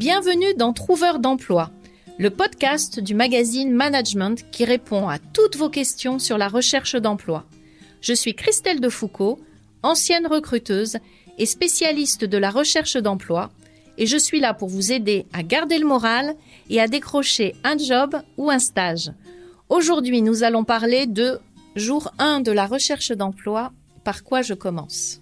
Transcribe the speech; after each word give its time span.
Bienvenue 0.00 0.54
dans 0.56 0.72
Trouveur 0.72 1.18
d'emploi, 1.18 1.70
le 2.18 2.30
podcast 2.30 3.00
du 3.00 3.14
magazine 3.14 3.70
Management 3.70 4.50
qui 4.50 4.64
répond 4.64 5.08
à 5.08 5.18
toutes 5.18 5.56
vos 5.56 5.68
questions 5.68 6.18
sur 6.18 6.38
la 6.38 6.48
recherche 6.48 6.96
d'emploi. 6.96 7.44
Je 8.00 8.14
suis 8.14 8.34
Christelle 8.34 8.80
Defoucault, 8.80 9.38
ancienne 9.82 10.26
recruteuse 10.26 10.96
et 11.36 11.44
spécialiste 11.44 12.24
de 12.24 12.38
la 12.38 12.48
recherche 12.48 12.96
d'emploi, 12.96 13.50
et 13.98 14.06
je 14.06 14.16
suis 14.16 14.40
là 14.40 14.54
pour 14.54 14.70
vous 14.70 14.90
aider 14.90 15.26
à 15.34 15.42
garder 15.42 15.76
le 15.76 15.86
moral 15.86 16.34
et 16.70 16.80
à 16.80 16.88
décrocher 16.88 17.54
un 17.62 17.76
job 17.76 18.16
ou 18.38 18.48
un 18.48 18.58
stage. 18.58 19.12
Aujourd'hui, 19.68 20.22
nous 20.22 20.44
allons 20.44 20.64
parler 20.64 21.04
de 21.04 21.40
jour 21.76 22.10
1 22.18 22.40
de 22.40 22.52
la 22.52 22.64
recherche 22.64 23.12
d'emploi, 23.12 23.70
par 24.02 24.24
quoi 24.24 24.40
je 24.40 24.54
commence? 24.54 25.20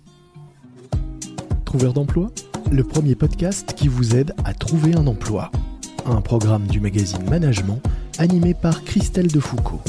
Trouveur 1.64 1.92
d'emploi, 1.92 2.30
le 2.70 2.84
premier 2.84 3.14
podcast 3.14 3.74
qui 3.74 3.88
vous 3.88 4.14
aide 4.14 4.34
à 4.44 4.52
trouver 4.52 4.94
un 4.94 5.06
emploi. 5.06 5.50
Un 6.04 6.20
programme 6.20 6.66
du 6.66 6.80
magazine 6.80 7.22
Management 7.28 7.80
animé 8.18 8.52
par 8.54 8.84
Christelle 8.84 9.28
Defoucault. 9.28 9.80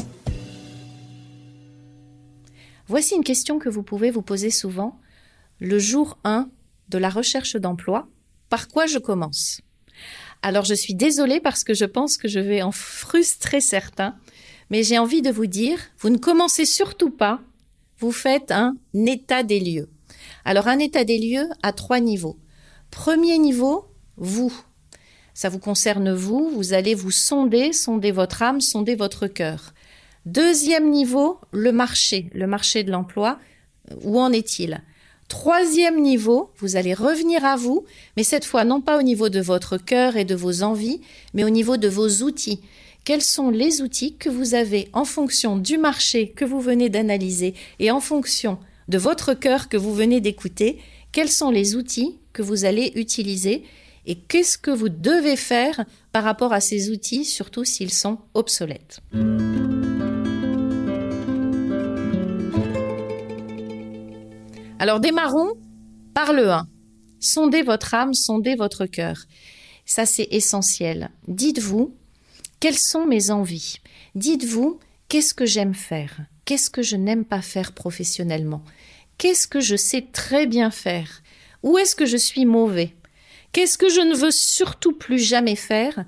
Voici 2.88 3.16
une 3.16 3.24
question 3.24 3.60
que 3.60 3.70
vous 3.70 3.84
pouvez 3.84 4.12
vous 4.12 4.22
poser 4.22 4.50
souvent. 4.50 4.98
Le 5.60 5.78
jour 5.78 6.18
1 6.24 6.50
de 6.90 6.98
la 6.98 7.10
recherche 7.10 7.56
d'emploi, 7.56 8.08
par 8.50 8.68
quoi 8.70 8.86
je 8.86 8.98
commence? 8.98 9.62
Alors 10.42 10.64
je 10.64 10.74
suis 10.74 10.96
désolée 10.96 11.42
parce 11.42 11.64
que 11.64 11.74
je 11.74 11.86
pense 11.86 12.18
que 12.18 12.28
je 12.28 12.40
vais 12.40 12.62
en 12.62 12.72
frustrer 12.72 13.60
certains, 13.60 14.16
mais 14.70 14.84
j'ai 14.84 14.98
envie 14.98 15.22
de 15.22 15.32
vous 15.32 15.48
dire, 15.48 15.80
vous 16.00 16.10
ne 16.10 16.18
commencez 16.18 16.66
surtout 16.66 17.12
pas, 17.12 17.42
vous 17.98 18.12
faites 18.12 18.52
un 18.52 18.78
état 18.94 19.44
des 19.44 19.60
lieux. 19.60 19.90
Alors 20.46 20.68
un 20.68 20.80
état 20.80 21.04
des 21.04 21.20
lieux 21.20 21.50
à 21.62 21.74
trois 21.74 22.00
niveaux. 22.00 22.38
Premier 22.92 23.38
niveau, 23.38 23.86
vous. 24.18 24.54
Ça 25.34 25.50
vous 25.50 25.60
concerne 25.60 26.12
vous, 26.14 26.52
vous 26.54 26.74
allez 26.74 26.96
vous 26.96 27.12
sonder, 27.12 27.72
sonder 27.72 28.12
votre 28.12 28.42
âme, 28.42 28.62
sonder 28.62 28.96
votre 28.96 29.28
cœur. 29.28 29.74
Deuxième 30.26 30.90
niveau, 30.90 31.40
le 31.52 31.72
marché, 31.72 32.30
le 32.34 32.46
marché 32.46 32.84
de 32.84 32.92
l'emploi. 32.92 33.40
Où 34.04 34.20
en 34.20 34.32
est-il? 34.32 34.82
Troisième 35.30 36.02
niveau, 36.02 36.52
vous 36.58 36.76
allez 36.76 36.94
revenir 36.94 37.46
à 37.46 37.56
vous, 37.56 37.86
mais 38.18 38.24
cette 38.24 38.46
fois 38.46 38.66
non 38.66 38.82
pas 38.82 38.98
au 38.98 39.04
niveau 39.04 39.30
de 39.30 39.40
votre 39.40 39.78
cœur 39.78 40.18
et 40.18 40.26
de 40.26 40.36
vos 40.36 40.64
envies, 40.64 41.02
mais 41.34 41.44
au 41.44 41.50
niveau 41.50 41.78
de 41.78 41.88
vos 41.88 42.24
outils. 42.24 42.60
Quels 43.06 43.22
sont 43.22 43.50
les 43.50 43.82
outils 43.82 44.16
que 44.16 44.30
vous 44.30 44.56
avez 44.56 44.90
en 44.92 45.06
fonction 45.06 45.58
du 45.58 45.78
marché 45.78 46.30
que 46.30 46.46
vous 46.46 46.60
venez 46.60 46.90
d'analyser 46.90 47.54
et 47.80 47.92
en 47.92 48.00
fonction 48.00 48.58
de 48.88 48.98
votre 48.98 49.36
cœur 49.36 49.70
que 49.70 49.78
vous 49.78 49.94
venez 49.94 50.20
d'écouter, 50.20 50.80
quels 51.12 51.30
sont 51.30 51.52
les 51.52 51.76
outils 51.76 52.18
que 52.34 52.42
vous 52.42 52.66
allez 52.66 52.92
utiliser 52.96 53.64
et 54.06 54.16
qu'est-ce 54.16 54.58
que 54.58 54.72
vous 54.72 54.90
devez 54.90 55.36
faire 55.36 55.86
par 56.12 56.24
rapport 56.24 56.54
à 56.54 56.62
ces 56.62 56.90
outils, 56.90 57.26
surtout 57.26 57.64
s'ils 57.64 57.94
sont 57.94 58.20
obsolètes. 58.34 59.02
Alors 64.80 65.00
démarrons 65.00 65.56
par 66.14 66.34
le 66.34 66.50
1. 66.50 66.68
Sondez 67.20 67.62
votre 67.62 67.94
âme, 67.94 68.14
sondez 68.14 68.56
votre 68.56 68.86
cœur. 68.86 69.26
Ça 69.86 70.06
c'est 70.06 70.28
essentiel. 70.32 71.10
Dites-vous, 71.28 71.94
quelles 72.60 72.78
sont 72.78 73.06
mes 73.06 73.30
envies? 73.30 73.78
Dites-vous, 74.16 74.80
qu'est-ce 75.10 75.34
que 75.34 75.46
j'aime 75.46 75.74
faire? 75.74 76.22
Qu'est-ce 76.46 76.70
que 76.70 76.82
je 76.82 76.96
n'aime 76.96 77.26
pas 77.26 77.42
faire 77.42 77.74
professionnellement? 77.74 78.64
Qu'est-ce 79.18 79.48
que 79.48 79.60
je 79.60 79.76
sais 79.76 80.08
très 80.14 80.48
bien 80.48 80.72
faire? 80.72 81.22
Où 81.64 81.78
est-ce 81.78 81.96
que 81.96 82.06
je 82.06 82.18
suis 82.18 82.46
mauvais? 82.46 82.94
Qu'est-ce 83.52 83.78
que 83.78 83.90
je 83.90 84.02
ne 84.02 84.16
veux 84.16 84.32
surtout 84.32 84.94
plus 84.94 85.20
jamais 85.20 85.56
faire? 85.56 86.06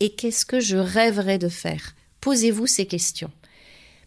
Et 0.00 0.10
qu'est-ce 0.10 0.44
que 0.44 0.60
je 0.60 0.76
rêverais 0.76 1.38
de 1.38 1.48
faire? 1.48 1.94
Posez-vous 2.20 2.66
ces 2.66 2.86
questions. 2.86 3.30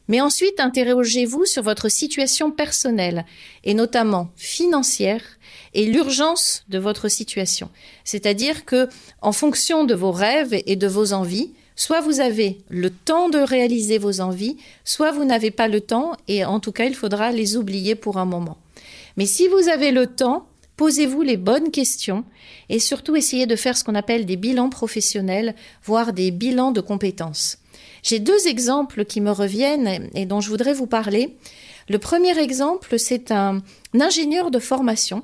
Mais 0.08 0.20
ensuite, 0.20 0.60
interrogez-vous 0.60 1.46
sur 1.46 1.64
votre 1.64 1.90
situation 1.90 2.52
personnelle, 2.52 3.26
et 3.64 3.74
notamment 3.74 4.32
financière, 4.36 5.24
et 5.74 5.86
l'urgence 5.86 6.66
de 6.68 6.78
votre 6.78 7.08
situation. 7.08 7.70
C'est-à-dire 8.04 8.66
que, 8.66 8.90
en 9.22 9.32
fonction 9.32 9.86
de 9.86 9.96
vos 9.96 10.12
rêves 10.12 10.62
et 10.66 10.76
de 10.76 10.88
vos 10.88 11.14
envies, 11.14 11.54
Soit 11.76 12.02
vous 12.02 12.20
avez 12.20 12.60
le 12.70 12.90
temps 12.92 13.30
de 13.30 13.40
réaliser 13.40 13.98
vos 13.98 14.22
envies, 14.22 14.58
soit 14.84 15.12
vous 15.12 15.26
n'avez 15.26 15.52
pas 15.52 15.68
le 15.68 15.82
temps 15.82 16.16
et 16.28 16.46
en 16.46 16.60
tout 16.60 16.72
cas 16.72 16.86
il 16.86 16.96
faudra 16.96 17.32
les 17.32 17.58
oublier 17.58 17.96
pour 17.96 18.18
un 18.18 18.26
moment. 18.26 18.58
Mais 19.18 19.26
si 19.26 19.48
vous 19.48 19.70
avez 19.70 19.92
le 19.92 20.08
temps, 20.08 20.48
posez-vous 20.84 21.22
les 21.22 21.38
bonnes 21.38 21.72
questions 21.72 22.26
et 22.68 22.78
surtout 22.78 23.16
essayez 23.16 23.46
de 23.46 23.56
faire 23.56 23.78
ce 23.78 23.86
qu'on 23.86 23.96
appelle 23.96 24.26
des 24.26 24.36
bilans 24.36 24.68
professionnels, 24.68 25.56
voire 25.82 26.12
des 26.12 26.30
bilans 26.30 26.74
de 26.74 26.82
compétences. 26.82 27.58
J'ai 28.04 28.20
deux 28.20 28.48
exemples 28.48 29.06
qui 29.06 29.22
me 29.22 29.32
reviennent 29.32 30.10
et 30.14 30.26
dont 30.26 30.42
je 30.42 30.50
voudrais 30.50 30.74
vous 30.74 30.86
parler. 30.86 31.38
Le 31.88 32.00
premier 32.00 32.38
exemple, 32.38 33.00
c'est 33.00 33.32
un 33.32 33.64
ingénieur 33.98 34.52
de 34.52 34.60
formation 34.60 35.24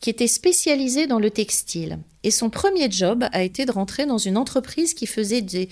qui 0.00 0.10
était 0.10 0.26
spécialisé 0.26 1.06
dans 1.06 1.18
le 1.18 1.30
textile. 1.30 2.00
Et 2.22 2.30
son 2.30 2.50
premier 2.50 2.90
job 2.90 3.24
a 3.32 3.42
été 3.42 3.64
de 3.64 3.72
rentrer 3.72 4.04
dans 4.04 4.18
une 4.18 4.36
entreprise 4.36 4.92
qui 4.92 5.06
faisait 5.06 5.40
des, 5.40 5.70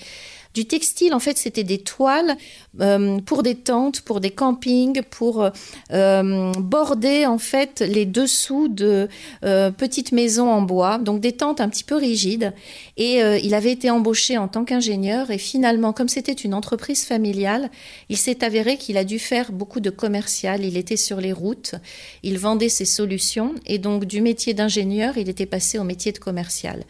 du 0.57 0.65
textile. 0.65 1.13
En 1.13 1.19
fait, 1.19 1.37
c'était 1.37 1.63
des 1.63 1.77
toiles 1.77 2.35
euh, 2.81 3.19
pour 3.19 3.43
des 3.43 3.53
tentes, 3.53 4.01
pour 4.01 4.19
des 4.19 4.31
campings, 4.31 5.03
pour 5.03 5.47
euh, 5.91 6.51
border 6.53 7.27
en 7.27 7.37
fait 7.37 7.81
les 7.81 8.07
dessous 8.07 8.67
de 8.67 9.07
euh, 9.45 9.69
petites 9.69 10.11
maisons 10.13 10.49
en 10.49 10.63
bois, 10.63 10.97
donc 10.97 11.21
des 11.21 11.33
tentes 11.33 11.61
un 11.61 11.69
petit 11.69 11.83
peu 11.83 11.95
rigides. 11.95 12.53
Et 12.97 13.19
il 13.43 13.53
avait 13.53 13.71
été 13.71 13.91
embauché 13.91 14.39
en 14.39 14.47
tant 14.47 14.65
qu'ingénieur 14.65 15.29
et 15.29 15.37
finalement, 15.37 15.93
comme 15.93 16.09
c'était 16.09 16.31
une 16.47 16.55
entreprise 16.55 17.05
familiale, 17.05 17.69
il 18.09 18.17
s'est 18.17 18.43
avéré 18.43 18.77
qu'il 18.77 18.97
a 18.97 19.03
dû 19.03 19.19
faire 19.19 19.51
beaucoup 19.51 19.79
de 19.79 19.91
commercial. 19.91 20.65
Il 20.65 20.77
était 20.77 20.97
sur 20.97 21.21
les 21.21 21.33
routes, 21.33 21.75
il 22.23 22.39
vendait 22.39 22.69
ses 22.69 22.85
solutions 22.85 23.53
et 23.67 23.77
donc 23.77 24.05
du 24.05 24.21
métier 24.21 24.55
d'ingénieur, 24.55 25.17
il 25.17 25.29
était 25.29 25.45
passé 25.45 25.77
au 25.77 25.83
métier 25.83 26.11
de 26.11 26.17
commercial. 26.17 26.83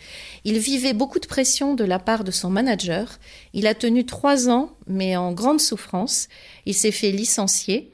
Il 0.46 0.60
vivait 0.60 0.94
beaucoup 0.94 1.20
de 1.20 1.28
pression 1.28 1.74
de 1.74 1.84
la 1.84 2.00
part 2.00 2.24
de 2.24 2.32
son 2.32 2.50
manager. 2.50 3.20
Il 3.58 3.66
a 3.66 3.74
tenu 3.74 4.06
trois 4.06 4.50
ans, 4.50 4.70
mais 4.86 5.18
en 5.18 5.32
grande 5.32 5.60
souffrance. 5.60 6.28
Il 6.68 6.76
s'est 6.76 6.92
fait 6.92 7.10
licencier. 7.10 7.90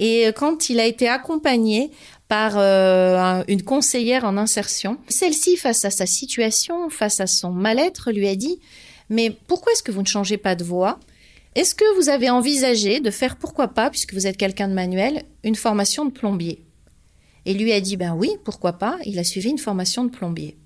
Et 0.00 0.26
quand 0.34 0.68
il 0.68 0.80
a 0.80 0.84
été 0.84 1.06
accompagné 1.06 1.92
par 2.26 2.58
euh, 2.58 3.44
une 3.46 3.62
conseillère 3.62 4.24
en 4.24 4.36
insertion, 4.36 4.98
celle-ci, 5.06 5.56
face 5.56 5.84
à 5.84 5.90
sa 5.90 6.06
situation, 6.06 6.90
face 6.90 7.20
à 7.20 7.28
son 7.28 7.52
mal-être, 7.52 8.10
lui 8.10 8.26
a 8.26 8.34
dit 8.34 8.58
Mais 9.08 9.30
pourquoi 9.30 9.72
est-ce 9.72 9.84
que 9.84 9.92
vous 9.92 10.02
ne 10.02 10.08
changez 10.08 10.38
pas 10.38 10.56
de 10.56 10.64
voie? 10.64 10.98
Est-ce 11.54 11.76
que 11.76 11.96
vous 11.96 12.08
avez 12.08 12.28
envisagé 12.28 12.98
de 12.98 13.12
faire, 13.12 13.36
pourquoi 13.36 13.68
pas, 13.68 13.90
puisque 13.90 14.12
vous 14.12 14.26
êtes 14.26 14.36
quelqu'un 14.36 14.66
de 14.66 14.74
manuel, 14.74 15.22
une 15.44 15.54
formation 15.54 16.04
de 16.04 16.10
plombier? 16.10 16.64
Et 17.44 17.54
lui 17.54 17.72
a 17.72 17.80
dit 17.80 17.96
Ben 17.96 18.12
oui, 18.12 18.30
pourquoi 18.44 18.72
pas? 18.72 18.98
Il 19.04 19.20
a 19.20 19.24
suivi 19.24 19.50
une 19.50 19.58
formation 19.58 20.04
de 20.04 20.10
plombier. 20.10 20.56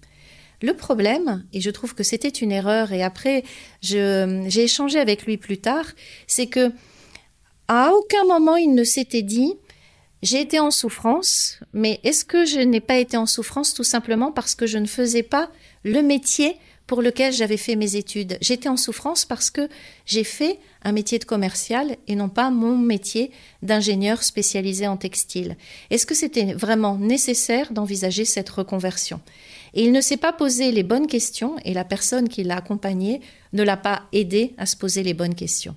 Le 0.63 0.75
problème, 0.75 1.45
et 1.53 1.61
je 1.61 1.71
trouve 1.71 1.95
que 1.95 2.03
c'était 2.03 2.29
une 2.29 2.53
erreur, 2.53 2.93
et 2.93 3.03
après 3.03 3.45
j'ai 3.81 4.63
échangé 4.63 4.99
avec 4.99 5.25
lui 5.25 5.37
plus 5.37 5.59
tard, 5.59 5.87
c'est 6.27 6.47
que 6.47 6.71
à 7.69 7.93
aucun 7.93 8.25
moment 8.25 8.57
il 8.57 8.75
ne 8.75 8.85
s'était 8.85 9.23
dit 9.23 9.55
j'ai 10.23 10.41
été 10.41 10.61
en 10.61 10.71
souffrance, 10.71 11.61
mais 11.73 11.99
est-ce 12.05 12.27
que 12.27 12.45
je 12.45 12.61
n'ai 12.61 12.81
pas 12.81 12.99
été 12.99 13.17
en 13.17 13.25
souffrance 13.25 13.73
tout 13.73 13.85
simplement 13.85 14.33
parce 14.33 14.55
que 14.55 14.67
je 14.67 14.77
ne 14.77 14.87
faisais 14.87 15.23
pas 15.23 15.51
le 15.83 16.03
métier 16.03 16.57
pour 16.87 17.01
lequel 17.01 17.33
j'avais 17.33 17.57
fait 17.57 17.75
mes 17.75 17.97
études? 17.97 18.37
J'étais 18.43 18.69
en 18.69 18.77
souffrance 18.77 19.25
parce 19.25 19.51
que 19.51 19.67
j'ai 20.05 20.25
fait 20.25 20.59
un 20.83 20.93
métier 20.93 21.19
de 21.19 21.25
commercial 21.25 21.97
et 22.07 22.17
non 22.17 22.29
pas 22.29 22.51
mon 22.51 22.77
métier 22.77 23.31
d'ingénieur 23.63 24.23
spécialisé 24.23 24.87
en 24.87 24.99
textile. 24.99 25.57
Est-ce 25.89 26.05
que 26.05 26.15
c'était 26.15 26.53
vraiment 26.53 26.99
nécessaire 26.99 27.73
d'envisager 27.73 28.27
cette 28.27 28.51
reconversion? 28.51 29.21
Et 29.75 29.85
il 29.85 29.93
ne 29.93 30.01
s'est 30.01 30.17
pas 30.17 30.33
posé 30.33 30.73
les 30.73 30.83
bonnes 30.83 31.07
questions 31.07 31.57
et 31.65 31.75
la 31.75 31.85
personne 31.85 32.29
qui 32.29 32.43
l'a 32.43 32.57
accompagné 32.57 33.21
ne 33.53 33.63
l'a 33.63 33.77
pas 33.77 34.03
aidé 34.13 34.55
à 34.59 34.67
se 34.67 34.77
poser 34.77 35.03
les 35.03 35.15
bonnes 35.15 35.35
questions. 35.35 35.77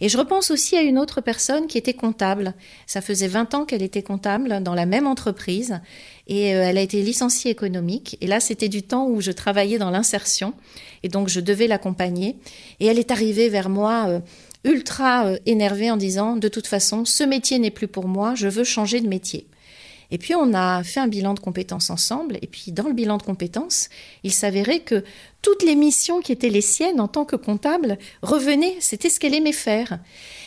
Et 0.00 0.08
je 0.08 0.18
repense 0.18 0.50
aussi 0.50 0.76
à 0.76 0.82
une 0.82 0.98
autre 0.98 1.20
personne 1.20 1.66
qui 1.66 1.78
était 1.78 1.94
comptable. 1.94 2.54
Ça 2.86 3.00
faisait 3.00 3.28
20 3.28 3.54
ans 3.54 3.64
qu'elle 3.64 3.82
était 3.82 4.02
comptable 4.02 4.62
dans 4.62 4.74
la 4.74 4.86
même 4.86 5.06
entreprise 5.06 5.80
et 6.26 6.54
euh, 6.54 6.64
elle 6.64 6.78
a 6.78 6.82
été 6.82 7.02
licenciée 7.02 7.50
économique. 7.50 8.18
Et 8.20 8.26
là, 8.26 8.40
c'était 8.40 8.68
du 8.68 8.82
temps 8.82 9.06
où 9.06 9.20
je 9.20 9.30
travaillais 9.30 9.78
dans 9.78 9.90
l'insertion 9.90 10.54
et 11.02 11.08
donc 11.08 11.28
je 11.28 11.40
devais 11.40 11.66
l'accompagner. 11.66 12.36
Et 12.80 12.86
elle 12.86 12.98
est 12.98 13.10
arrivée 13.10 13.48
vers 13.48 13.68
moi 13.68 14.06
euh, 14.08 14.20
ultra 14.64 15.26
euh, 15.26 15.36
énervée 15.46 15.90
en 15.90 15.96
disant, 15.96 16.36
de 16.36 16.48
toute 16.48 16.66
façon, 16.66 17.04
ce 17.04 17.24
métier 17.24 17.58
n'est 17.58 17.70
plus 17.70 17.88
pour 17.88 18.08
moi, 18.08 18.34
je 18.34 18.48
veux 18.48 18.64
changer 18.64 19.00
de 19.00 19.08
métier. 19.08 19.46
Et 20.10 20.18
puis 20.18 20.34
on 20.34 20.54
a 20.54 20.82
fait 20.82 21.00
un 21.00 21.08
bilan 21.08 21.34
de 21.34 21.40
compétences 21.40 21.90
ensemble. 21.90 22.38
Et 22.42 22.46
puis 22.46 22.72
dans 22.72 22.86
le 22.86 22.92
bilan 22.92 23.16
de 23.16 23.22
compétences, 23.22 23.88
il 24.22 24.32
s'avérait 24.32 24.80
que 24.80 25.04
toutes 25.42 25.62
les 25.62 25.74
missions 25.74 26.20
qui 26.20 26.32
étaient 26.32 26.48
les 26.48 26.60
siennes 26.60 27.00
en 27.00 27.08
tant 27.08 27.24
que 27.24 27.36
comptable 27.36 27.98
revenaient. 28.22 28.76
C'était 28.80 29.10
ce 29.10 29.20
qu'elle 29.20 29.34
aimait 29.34 29.52
faire. 29.52 29.98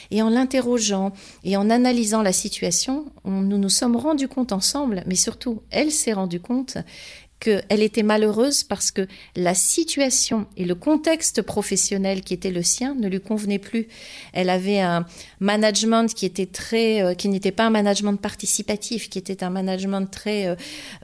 Et 0.09 0.21
en 0.21 0.29
l'interrogeant 0.29 1.11
et 1.43 1.57
en 1.57 1.69
analysant 1.69 2.21
la 2.21 2.33
situation, 2.33 3.05
nous 3.25 3.57
nous 3.57 3.69
sommes 3.69 3.95
rendus 3.95 4.29
compte 4.29 4.53
ensemble, 4.53 5.03
mais 5.05 5.15
surtout 5.15 5.61
elle 5.69 5.91
s'est 5.91 6.13
rendue 6.13 6.39
compte 6.39 6.77
qu'elle 7.39 7.83
était 7.83 8.03
malheureuse 8.03 8.63
parce 8.63 8.89
que 8.91 9.07
la 9.35 9.53
situation 9.53 10.47
et 10.57 10.65
le 10.65 10.75
contexte 10.75 11.41
professionnel 11.41 12.21
qui 12.21 12.33
était 12.33 12.49
le 12.49 12.63
sien 12.63 12.95
ne 12.95 13.07
lui 13.07 13.21
convenait 13.21 13.59
plus. 13.59 13.87
Elle 14.33 14.49
avait 14.49 14.79
un 14.79 15.05
management 15.39 16.13
qui 16.13 16.25
était 16.25 16.47
très, 16.47 17.03
euh, 17.03 17.13
qui 17.13 17.29
n'était 17.29 17.51
pas 17.51 17.65
un 17.65 17.69
management 17.69 18.19
participatif, 18.19 19.09
qui 19.09 19.19
était 19.19 19.43
un 19.43 19.51
management 19.51 20.09
très 20.09 20.47
euh, 20.47 20.55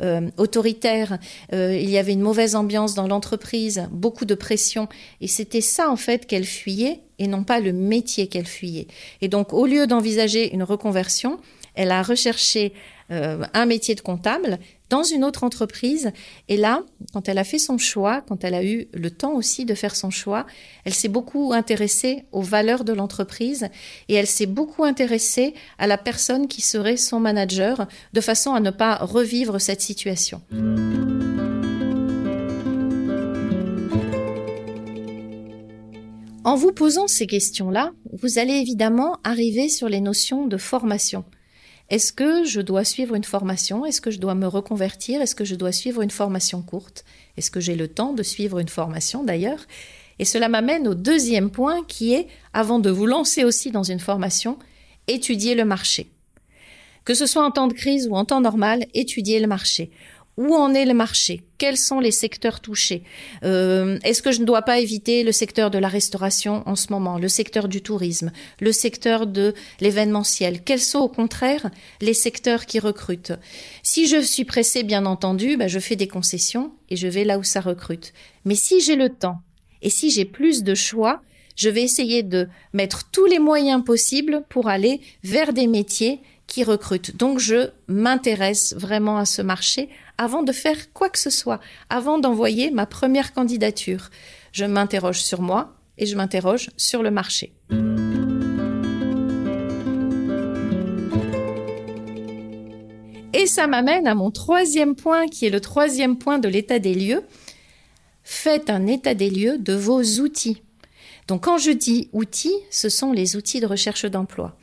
euh, 0.02 0.30
autoritaire. 0.38 1.20
il 1.52 1.90
y 1.90 1.98
avait 1.98 2.14
une 2.14 2.22
mauvaise 2.22 2.56
ambiance 2.56 2.96
dans 2.96 3.08
l'entreprise, 3.08 3.88
beaucoup 3.92 4.26
de 4.26 4.36
pression, 4.36 4.88
et 5.22 5.28
c'était 5.28 5.62
ça 5.62 5.90
en 5.90 5.96
fait 5.96 6.26
qu'elle 6.26 6.46
fuyait 6.46 7.02
et 7.20 7.28
non 7.28 7.44
pas 7.44 7.60
le 7.60 7.74
métier 7.74 8.28
qu'elle 8.28 8.48
fuyait. 8.48 8.88
Et 9.22 9.28
donc, 9.28 9.54
au 9.54 9.66
lieu 9.66 9.88
d'envisager 9.88 10.54
une 10.54 10.64
reconversion, 10.64 11.40
elle 11.76 11.92
a 11.92 12.04
recherché 12.04 12.74
un 13.10 13.66
métier 13.66 13.96
de 13.96 14.02
comptable 14.02 14.60
dans 14.90 15.04
une 15.04 15.24
autre 15.24 15.44
entreprise. 15.44 16.12
Et 16.50 16.58
là, 16.58 16.84
quand 17.14 17.28
elle 17.28 17.40
a 17.40 17.44
fait 17.44 17.58
son 17.58 17.80
choix, 17.80 18.22
quand 18.22 18.44
elle 18.44 18.54
a 18.54 18.64
eu 18.64 18.88
le 18.94 19.10
temps 19.10 19.34
aussi 19.34 19.66
de 19.66 19.74
faire 19.74 19.96
son 19.96 20.12
choix, 20.12 20.46
elle 20.86 20.94
s'est 20.94 21.08
beaucoup 21.08 21.52
intéressée 21.52 22.26
aux 22.32 22.44
valeurs 22.44 22.84
de 22.84 22.94
l'entreprise 22.94 23.68
et 24.08 24.14
elle 24.14 24.28
s'est 24.28 24.46
beaucoup 24.46 24.84
intéressée 24.84 25.56
à 25.80 25.88
la 25.88 25.98
personne 25.98 26.48
qui 26.48 26.62
serait 26.62 26.98
son 26.98 27.20
manager 27.20 27.88
de 28.14 28.22
façon 28.22 28.54
à 28.54 28.60
ne 28.60 28.70
pas 28.70 28.98
revivre 28.98 29.60
cette 29.60 29.82
situation. 29.82 30.42
En 36.46 36.56
vous 36.56 36.72
posant 36.72 37.08
ces 37.08 37.26
questions-là, 37.26 37.94
vous 38.12 38.38
allez 38.38 38.54
évidemment 38.54 39.18
arriver 39.24 39.70
sur 39.70 39.90
les 39.90 40.02
notions 40.02 40.46
de 40.46 40.58
formation. 40.58 41.24
Est-ce 41.90 42.14
que 42.14 42.44
je 42.46 42.62
dois 42.62 42.84
suivre 42.84 43.14
une 43.16 43.24
formation? 43.24 43.86
Est-ce 43.86 44.02
que 44.02 44.12
je 44.12 44.20
dois 44.20 44.36
me 44.36 44.48
reconvertir? 44.48 45.22
Est-ce 45.22 45.36
que 45.36 45.46
je 45.46 45.56
dois 45.56 45.72
suivre 45.72 46.02
une 46.02 46.10
formation 46.10 46.62
courte? 46.62 47.04
Est-ce 47.38 47.52
que 47.52 47.60
j'ai 47.60 47.76
le 47.76 47.88
temps 47.88 48.14
de 48.14 48.24
suivre 48.24 48.60
une 48.60 48.70
formation 48.70 49.24
d'ailleurs? 49.24 49.66
Et 50.20 50.26
cela 50.26 50.48
m'amène 50.48 50.88
au 50.88 50.94
deuxième 50.94 51.50
point 51.50 51.84
qui 51.88 52.14
est, 52.14 52.28
avant 52.54 52.80
de 52.80 52.90
vous 52.90 53.06
lancer 53.06 53.44
aussi 53.44 53.72
dans 53.72 53.84
une 53.84 54.00
formation, 54.00 54.58
étudier 55.08 55.56
le 55.56 55.66
marché. 55.66 56.10
Que 57.04 57.14
ce 57.14 57.26
soit 57.26 57.46
en 57.46 57.52
temps 57.52 57.68
de 57.68 57.74
crise 57.74 58.08
ou 58.08 58.16
en 58.16 58.24
temps 58.24 58.40
normal, 58.40 58.86
étudier 58.94 59.40
le 59.40 59.48
marché. 59.48 59.92
Où 60.36 60.56
en 60.56 60.74
est 60.74 60.86
le 60.86 60.96
marché? 60.96 61.44
Quels 61.60 61.78
sont 61.78 62.00
les 62.00 62.12
secteurs 62.12 62.60
touchés? 62.60 63.04
Euh, 63.44 64.00
Est-ce 64.04 64.24
que 64.24 64.32
je 64.32 64.40
ne 64.40 64.46
dois 64.46 64.64
pas 64.64 64.80
éviter 64.80 65.24
le 65.24 65.32
secteur 65.32 65.70
de 65.70 65.78
la 65.78 65.88
restauration 65.88 66.64
en 66.66 66.76
ce 66.76 66.92
moment, 66.92 67.20
le 67.20 67.28
secteur 67.28 67.68
du 67.68 67.84
tourisme, 67.84 68.32
le 68.60 68.72
secteur 68.72 69.28
de 69.28 69.54
l'événementiel? 69.80 70.64
Quels 70.64 70.80
sont 70.80 71.00
au 71.00 71.08
contraire 71.08 71.70
les 72.02 72.16
secteurs 72.16 72.66
qui 72.66 72.80
recrutent? 72.80 73.34
Si 73.84 74.08
je 74.08 74.20
suis 74.22 74.44
pressé, 74.44 74.82
bien 74.82 75.06
entendu, 75.06 75.56
bah, 75.56 75.68
je 75.68 75.80
fais 75.80 75.96
des 75.96 76.08
concessions 76.08 76.72
et 76.90 76.96
je 76.96 77.08
vais 77.08 77.26
là 77.26 77.38
où 77.38 77.44
ça 77.44 77.62
recrute. 77.62 78.12
Mais 78.44 78.56
si 78.56 78.82
j'ai 78.82 78.96
le 78.96 79.10
temps 79.10 79.38
et 79.84 79.92
si 79.92 80.10
j'ai 80.10 80.26
plus 80.26 80.64
de 80.64 80.74
choix, 80.74 81.22
je 81.56 81.70
vais 81.70 81.84
essayer 81.84 82.24
de 82.24 82.48
mettre 82.74 83.12
tous 83.12 83.26
les 83.26 83.38
moyens 83.38 83.84
possibles 83.84 84.44
pour 84.50 84.68
aller 84.68 85.02
vers 85.24 85.54
des 85.54 85.68
métiers 85.68 86.20
qui. 86.54 87.12
Donc 87.16 87.40
je 87.40 87.70
m'intéresse 87.88 88.76
vraiment 88.78 89.18
à 89.18 89.26
ce 89.26 89.42
marché 89.42 89.90
avant 90.18 90.44
de 90.44 90.52
faire 90.52 90.94
quoi 90.94 91.10
que 91.10 91.18
ce 91.18 91.32
soit, 91.32 91.60
avant 91.90 92.20
d'envoyer 92.20 92.70
ma 92.70 92.86
première 92.86 93.34
candidature. 93.34 94.10
Je 94.52 94.66
m'interroge 94.66 95.22
sur 95.22 95.42
moi 95.42 95.74
et 95.98 96.06
je 96.06 96.16
m'interroge 96.16 96.70
sur 96.78 97.02
le 97.02 97.10
marché. 97.10 97.54
Et 103.34 103.48
ça 103.48 103.66
m'amène 103.66 104.06
à 104.06 104.14
mon 104.14 104.30
troisième 104.30 104.96
point, 104.96 105.28
qui 105.28 105.48
est 105.48 105.50
le 105.50 105.60
troisième 105.60 106.18
point 106.18 106.38
de 106.38 106.48
l'état 106.48 106.78
des 106.78 106.94
lieux. 106.94 107.24
Faites 108.24 108.70
un 108.70 108.86
état 108.86 109.16
des 109.16 109.32
lieux 109.32 109.58
de 109.58 109.74
vos 109.74 110.02
outils. 110.22 110.62
Donc 111.28 111.46
quand 111.46 111.58
je 111.58 111.72
dis 111.72 112.10
outils, 112.14 112.56
ce 112.70 112.90
sont 112.90 113.12
les 113.12 113.36
outils 113.36 113.60
de 113.60 113.66
recherche 113.66 114.06
d'emploi. 114.06 114.56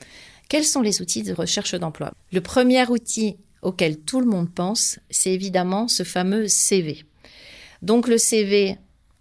Quels 0.51 0.65
sont 0.65 0.83
les 0.83 1.01
outils 1.01 1.23
de 1.23 1.33
recherche 1.33 1.77
d'emploi? 1.77 2.13
Le 2.33 2.41
premier 2.41 2.85
outil 2.89 3.37
auquel 3.63 4.01
tout 4.01 4.19
le 4.19 4.27
monde 4.27 4.53
pense, 4.53 4.99
c'est 5.09 5.31
évidemment 5.31 5.87
ce 5.87 6.03
fameux 6.03 6.49
CV. 6.49 7.05
Donc 7.83 8.09
le 8.09 8.19
CV, 8.19 8.77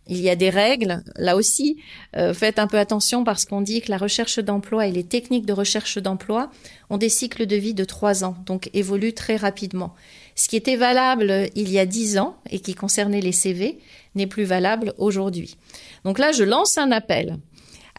il 0.07 0.19
y 0.21 0.29
a 0.31 0.35
des 0.35 0.49
règles. 0.49 1.03
Là 1.17 1.35
aussi, 1.35 1.77
euh, 2.17 2.33
faites 2.33 2.57
un 2.57 2.65
peu 2.65 2.79
attention 2.79 3.23
parce 3.23 3.45
qu'on 3.45 3.61
dit 3.61 3.81
que 3.81 3.91
la 3.91 3.99
recherche 3.99 4.39
d'emploi 4.39 4.87
et 4.87 4.91
les 4.91 5.03
techniques 5.03 5.45
de 5.45 5.53
recherche 5.53 5.99
d'emploi 5.99 6.49
ont 6.89 6.97
des 6.97 7.09
cycles 7.09 7.45
de 7.45 7.55
vie 7.55 7.75
de 7.75 7.83
trois 7.83 8.23
ans, 8.23 8.35
donc 8.47 8.71
évoluent 8.73 9.13
très 9.13 9.35
rapidement. 9.35 9.93
Ce 10.33 10.47
qui 10.47 10.55
était 10.55 10.77
valable 10.77 11.47
il 11.53 11.69
y 11.69 11.77
a 11.77 11.85
dix 11.85 12.17
ans 12.17 12.37
et 12.49 12.59
qui 12.59 12.73
concernait 12.73 13.21
les 13.21 13.33
CV 13.33 13.77
n'est 14.15 14.25
plus 14.25 14.45
valable 14.45 14.95
aujourd'hui. 14.97 15.57
Donc 16.05 16.17
là, 16.17 16.31
je 16.31 16.43
lance 16.43 16.79
un 16.79 16.91
appel 16.91 17.37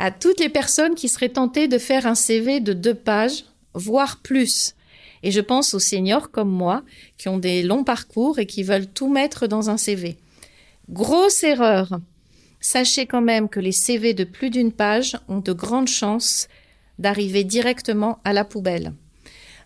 à 0.00 0.10
toutes 0.10 0.40
les 0.40 0.48
personnes 0.48 0.94
qui 0.94 1.10
seraient 1.10 1.28
tentées 1.28 1.68
de 1.68 1.76
faire 1.76 2.06
un 2.06 2.14
CV 2.14 2.60
de 2.60 2.72
deux 2.72 2.94
pages, 2.94 3.44
voire 3.74 4.20
plus, 4.22 4.74
et 5.22 5.30
je 5.30 5.42
pense 5.42 5.74
aux 5.74 5.78
seniors 5.78 6.30
comme 6.30 6.50
moi, 6.50 6.82
qui 7.18 7.28
ont 7.28 7.36
des 7.36 7.62
longs 7.62 7.84
parcours 7.84 8.38
et 8.38 8.46
qui 8.46 8.62
veulent 8.62 8.86
tout 8.86 9.10
mettre 9.10 9.46
dans 9.46 9.68
un 9.68 9.76
CV. 9.76 10.16
Grosse 10.88 11.44
erreur. 11.44 12.00
Sachez 12.60 13.04
quand 13.04 13.20
même 13.20 13.50
que 13.50 13.60
les 13.60 13.72
CV 13.72 14.14
de 14.14 14.24
plus 14.24 14.48
d'une 14.48 14.72
page 14.72 15.18
ont 15.28 15.40
de 15.40 15.52
grandes 15.52 15.88
chances 15.88 16.48
d'arriver 16.98 17.44
directement 17.44 18.20
à 18.24 18.32
la 18.32 18.44
poubelle. 18.44 18.94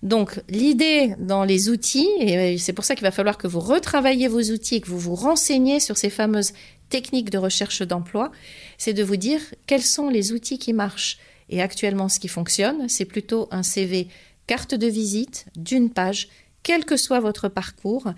Donc 0.02 0.42
l'idée 0.48 1.14
dans 1.19 1.44
les 1.44 1.70
outils, 1.70 2.10
et 2.20 2.58
c'est 2.58 2.72
pour 2.72 2.84
ça 2.84 2.94
qu'il 2.96 3.04
va 3.04 3.10
falloir 3.10 3.38
que 3.38 3.46
vous 3.46 3.60
retravaillez 3.60 4.28
vos 4.28 4.42
outils, 4.42 4.81
que 4.81 4.88
vous 4.88 4.98
vous 4.98 5.14
renseigniez 5.14 5.78
sur 5.78 5.96
ces 5.96 6.10
fameuses 6.10 6.52
techniques 6.88 7.31
de 7.31 7.38
recherche 7.38 7.82
d'emploi, 7.82 8.31
c'est 8.78 8.92
de 8.92 9.02
vous 9.02 9.16
dire 9.16 9.40
quels 9.66 9.82
sont 9.82 10.08
les 10.08 10.32
outils 10.32 10.58
qui 10.58 10.72
marchent. 10.72 11.19
Et 11.50 11.60
actuellement, 11.60 12.08
ce 12.08 12.20
qui 12.20 12.28
fonctionne, 12.28 12.88
c'est 12.88 13.04
plutôt 13.04 13.48
un 13.50 13.62
CV 13.62 14.08
carte 14.46 14.75
de 14.75 14.86
visite 14.86 15.46
d'une 15.56 15.90
page, 15.90 16.28
quel 16.62 16.84
que 16.84 16.96
soit 16.96 17.20
votre 17.20 17.48
parcours, 17.48 18.12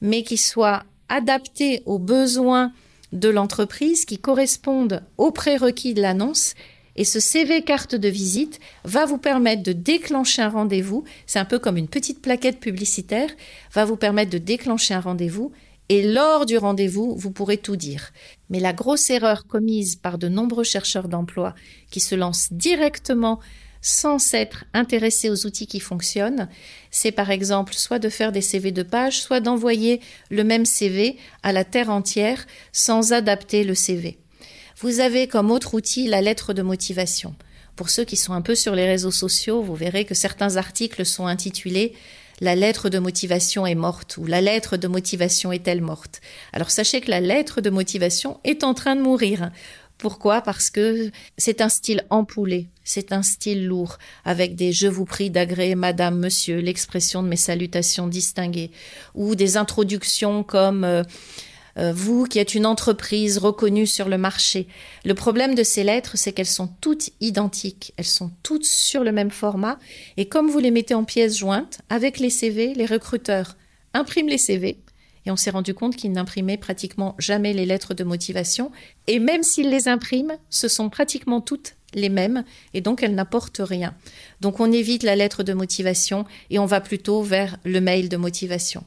mais 0.00 0.22
qui 0.22 0.36
soit 0.36 0.84
adapté 1.08 1.82
aux 1.86 1.98
besoins 1.98 2.72
de 3.12 3.28
l'entreprise, 3.28 4.04
qui 4.04 4.18
correspondent 4.18 5.02
aux 5.18 5.32
prérequis 5.32 5.94
de 5.94 6.02
l'annonce. 6.02 6.54
Et 6.96 7.04
ce 7.04 7.20
CV 7.20 7.62
carte 7.62 7.94
de 7.94 8.08
visite 8.08 8.60
va 8.84 9.04
vous 9.04 9.18
permettre 9.18 9.62
de 9.62 9.72
déclencher 9.72 10.42
un 10.42 10.48
rendez-vous. 10.48 11.04
C'est 11.26 11.38
un 11.38 11.44
peu 11.44 11.58
comme 11.58 11.76
une 11.76 11.88
petite 11.88 12.20
plaquette 12.20 12.60
publicitaire, 12.60 13.30
va 13.72 13.84
vous 13.84 13.96
permettre 13.96 14.30
de 14.30 14.38
déclencher 14.38 14.94
un 14.94 15.00
rendez-vous. 15.00 15.52
Et 15.90 16.04
lors 16.04 16.46
du 16.46 16.56
rendez-vous, 16.56 17.16
vous 17.16 17.32
pourrez 17.32 17.58
tout 17.58 17.74
dire. 17.74 18.12
Mais 18.48 18.60
la 18.60 18.72
grosse 18.72 19.10
erreur 19.10 19.48
commise 19.48 19.96
par 19.96 20.18
de 20.18 20.28
nombreux 20.28 20.62
chercheurs 20.62 21.08
d'emploi 21.08 21.56
qui 21.90 21.98
se 21.98 22.14
lancent 22.14 22.52
directement 22.52 23.40
sans 23.82 24.20
s'être 24.20 24.66
intéressé 24.72 25.30
aux 25.30 25.46
outils 25.46 25.66
qui 25.66 25.80
fonctionnent, 25.80 26.48
c'est 26.92 27.10
par 27.10 27.32
exemple 27.32 27.74
soit 27.74 27.98
de 27.98 28.08
faire 28.08 28.30
des 28.30 28.40
CV 28.40 28.70
de 28.70 28.84
page, 28.84 29.20
soit 29.20 29.40
d'envoyer 29.40 30.00
le 30.30 30.44
même 30.44 30.64
CV 30.64 31.16
à 31.42 31.50
la 31.50 31.64
terre 31.64 31.90
entière 31.90 32.46
sans 32.72 33.12
adapter 33.12 33.64
le 33.64 33.74
CV. 33.74 34.16
Vous 34.78 35.00
avez 35.00 35.26
comme 35.26 35.50
autre 35.50 35.74
outil 35.74 36.06
la 36.06 36.22
lettre 36.22 36.52
de 36.52 36.62
motivation. 36.62 37.34
Pour 37.74 37.90
ceux 37.90 38.04
qui 38.04 38.16
sont 38.16 38.32
un 38.32 38.42
peu 38.42 38.54
sur 38.54 38.76
les 38.76 38.86
réseaux 38.86 39.10
sociaux, 39.10 39.60
vous 39.60 39.74
verrez 39.74 40.04
que 40.04 40.14
certains 40.14 40.56
articles 40.56 41.04
sont 41.04 41.26
intitulés 41.26 41.94
la 42.40 42.54
lettre 42.54 42.88
de 42.88 42.98
motivation 42.98 43.66
est 43.66 43.74
morte 43.74 44.16
ou 44.16 44.26
la 44.26 44.40
lettre 44.40 44.76
de 44.76 44.88
motivation 44.88 45.52
est-elle 45.52 45.82
morte? 45.82 46.20
Alors 46.52 46.70
sachez 46.70 47.00
que 47.00 47.10
la 47.10 47.20
lettre 47.20 47.60
de 47.60 47.70
motivation 47.70 48.40
est 48.44 48.64
en 48.64 48.74
train 48.74 48.96
de 48.96 49.02
mourir. 49.02 49.50
Pourquoi? 49.98 50.40
Parce 50.40 50.70
que 50.70 51.10
c'est 51.36 51.60
un 51.60 51.68
style 51.68 52.06
empoulé, 52.08 52.68
c'est 52.84 53.12
un 53.12 53.22
style 53.22 53.66
lourd, 53.66 53.98
avec 54.24 54.56
des 54.56 54.72
je 54.72 54.86
vous 54.86 55.04
prie 55.04 55.28
d'agréer 55.28 55.74
madame, 55.74 56.18
monsieur, 56.18 56.60
l'expression 56.60 57.22
de 57.22 57.28
mes 57.28 57.36
salutations 57.36 58.08
distinguées, 58.08 58.70
ou 59.14 59.34
des 59.34 59.58
introductions 59.58 60.42
comme 60.42 60.84
euh, 60.84 61.02
vous 61.76 62.24
qui 62.24 62.38
êtes 62.38 62.54
une 62.54 62.66
entreprise 62.66 63.38
reconnue 63.38 63.86
sur 63.86 64.08
le 64.08 64.18
marché. 64.18 64.66
Le 65.04 65.14
problème 65.14 65.54
de 65.54 65.62
ces 65.62 65.84
lettres, 65.84 66.16
c'est 66.16 66.32
qu'elles 66.32 66.46
sont 66.46 66.68
toutes 66.80 67.10
identiques, 67.20 67.92
elles 67.96 68.04
sont 68.04 68.30
toutes 68.42 68.64
sur 68.64 69.04
le 69.04 69.12
même 69.12 69.30
format, 69.30 69.78
et 70.16 70.28
comme 70.28 70.50
vous 70.50 70.58
les 70.58 70.70
mettez 70.70 70.94
en 70.94 71.04
pièces 71.04 71.38
jointes, 71.38 71.80
avec 71.88 72.18
les 72.18 72.30
CV, 72.30 72.74
les 72.74 72.86
recruteurs 72.86 73.56
impriment 73.94 74.28
les 74.28 74.38
CV, 74.38 74.78
et 75.26 75.30
on 75.30 75.36
s'est 75.36 75.50
rendu 75.50 75.74
compte 75.74 75.96
qu'ils 75.96 76.12
n'imprimaient 76.12 76.56
pratiquement 76.56 77.14
jamais 77.18 77.52
les 77.52 77.66
lettres 77.66 77.94
de 77.94 78.04
motivation. 78.04 78.70
Et 79.06 79.18
même 79.18 79.42
s'ils 79.42 79.70
les 79.70 79.88
impriment, 79.88 80.38
ce 80.48 80.68
sont 80.68 80.88
pratiquement 80.88 81.40
toutes 81.40 81.76
les 81.94 82.08
mêmes 82.08 82.44
et 82.74 82.80
donc 82.80 83.02
elles 83.02 83.14
n'apportent 83.14 83.62
rien. 83.62 83.94
Donc 84.40 84.60
on 84.60 84.70
évite 84.70 85.02
la 85.02 85.16
lettre 85.16 85.42
de 85.42 85.52
motivation 85.52 86.24
et 86.50 86.58
on 86.58 86.66
va 86.66 86.80
plutôt 86.80 87.22
vers 87.22 87.56
le 87.64 87.80
mail 87.80 88.08
de 88.08 88.16
motivation. 88.16 88.84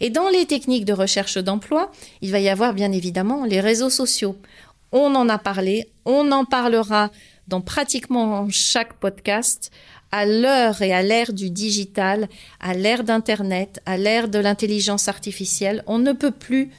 Et 0.00 0.10
dans 0.10 0.28
les 0.28 0.46
techniques 0.46 0.84
de 0.84 0.92
recherche 0.92 1.38
d'emploi, 1.38 1.92
il 2.22 2.30
va 2.30 2.40
y 2.40 2.48
avoir 2.48 2.74
bien 2.74 2.92
évidemment 2.92 3.44
les 3.44 3.60
réseaux 3.60 3.90
sociaux. 3.90 4.36
On 4.92 5.14
en 5.14 5.28
a 5.28 5.38
parlé, 5.38 5.88
on 6.04 6.30
en 6.32 6.44
parlera 6.44 7.10
dans 7.48 7.60
pratiquement 7.60 8.48
chaque 8.50 8.94
podcast 8.94 9.70
à 10.12 10.24
l'heure 10.24 10.82
et 10.82 10.92
à 10.92 11.02
l'ère 11.02 11.32
du 11.32 11.50
digital, 11.50 12.28
à 12.60 12.74
l'ère 12.74 13.04
d'Internet, 13.04 13.80
à 13.86 13.96
l'ère 13.96 14.28
de 14.28 14.38
l'intelligence 14.38 15.08
artificielle, 15.08 15.82
on 15.86 15.98
ne 15.98 16.12
peut 16.12 16.30
plus 16.30 16.70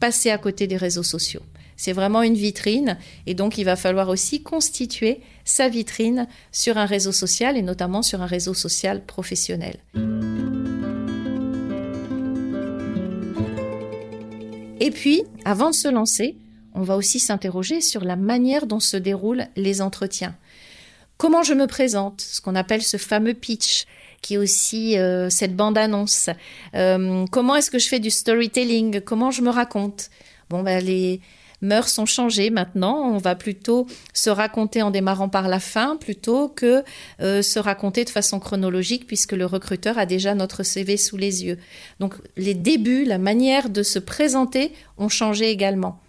passer 0.00 0.30
à 0.30 0.38
côté 0.38 0.66
des 0.66 0.76
réseaux 0.76 1.02
sociaux. 1.02 1.42
C'est 1.78 1.92
vraiment 1.92 2.22
une 2.22 2.34
vitrine 2.34 2.98
et 3.26 3.34
donc 3.34 3.56
il 3.56 3.64
va 3.64 3.76
falloir 3.76 4.08
aussi 4.08 4.42
constituer 4.42 5.20
sa 5.44 5.68
vitrine 5.68 6.26
sur 6.50 6.76
un 6.76 6.86
réseau 6.86 7.12
social 7.12 7.56
et 7.56 7.62
notamment 7.62 8.02
sur 8.02 8.20
un 8.20 8.26
réseau 8.26 8.52
social 8.52 9.06
professionnel. 9.06 9.76
Et 14.80 14.90
puis, 14.90 15.22
avant 15.44 15.70
de 15.70 15.74
se 15.74 15.88
lancer, 15.88 16.36
on 16.74 16.82
va 16.82 16.96
aussi 16.96 17.20
s'interroger 17.20 17.80
sur 17.80 18.04
la 18.04 18.16
manière 18.16 18.66
dont 18.66 18.80
se 18.80 18.96
déroulent 18.96 19.46
les 19.54 19.80
entretiens. 19.80 20.36
Comment 21.16 21.44
je 21.44 21.54
me 21.54 21.66
présente, 21.66 22.20
ce 22.20 22.40
qu'on 22.40 22.56
appelle 22.56 22.82
ce 22.82 22.96
fameux 22.96 23.34
pitch, 23.34 23.86
qui 24.20 24.34
est 24.34 24.38
aussi 24.38 24.98
euh, 24.98 25.30
cette 25.30 25.54
bande-annonce. 25.54 26.28
Euh, 26.74 27.24
comment 27.30 27.54
est-ce 27.54 27.70
que 27.70 27.78
je 27.78 27.88
fais 27.88 28.00
du 28.00 28.10
storytelling? 28.10 29.00
Comment 29.00 29.30
je 29.30 29.42
me 29.42 29.50
raconte? 29.50 30.10
Bon, 30.50 30.62
ben, 30.62 30.84
les 30.84 31.20
mœurs 31.60 31.88
sont 31.88 32.06
changées 32.06 32.50
maintenant. 32.50 33.12
On 33.12 33.18
va 33.18 33.34
plutôt 33.34 33.86
se 34.12 34.30
raconter 34.30 34.82
en 34.82 34.90
démarrant 34.90 35.28
par 35.28 35.48
la 35.48 35.60
fin 35.60 35.96
plutôt 35.96 36.48
que 36.48 36.84
euh, 37.20 37.42
se 37.42 37.58
raconter 37.58 38.04
de 38.04 38.10
façon 38.10 38.40
chronologique 38.40 39.06
puisque 39.06 39.32
le 39.32 39.46
recruteur 39.46 39.98
a 39.98 40.06
déjà 40.06 40.34
notre 40.34 40.62
CV 40.62 40.96
sous 40.96 41.16
les 41.16 41.44
yeux. 41.44 41.58
Donc 42.00 42.14
les 42.36 42.54
débuts, 42.54 43.04
la 43.04 43.18
manière 43.18 43.70
de 43.70 43.82
se 43.82 43.98
présenter 43.98 44.72
ont 44.96 45.08
changé 45.08 45.50
également. 45.50 46.00